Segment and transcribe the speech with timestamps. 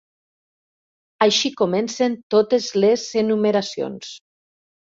[1.25, 4.13] Així comencen totes les enumeracions.